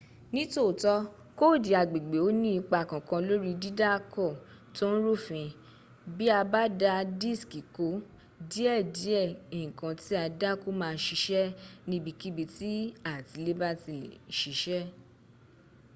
ni 0.33 0.43
tooto 0.53 0.93
koodi 1.37 1.71
agbègbè 1.81 2.17
o 2.27 2.29
ni 2.41 2.49
ipa 2.59 2.79
kankan 2.89 3.21
lori 3.29 3.51
didaako 3.61 4.27
to 4.75 4.85
n 4.93 4.95
rufin 5.05 5.47
bi 6.15 6.25
a 6.39 6.41
ba 6.51 6.63
da 6.81 6.93
diski 7.21 7.61
ko 7.75 7.87
die 8.51 8.75
die 8.97 9.21
nkan 9.65 9.93
ti 10.03 10.13
a 10.23 10.25
dako 10.41 10.67
ma 10.79 10.87
a 10.95 10.99
sise 11.05 11.41
nibikibi 11.89 12.43
ti 12.57 12.71
atileba 13.13 13.69
ti 13.81 13.91
le 14.05 14.11
sise 14.39 14.79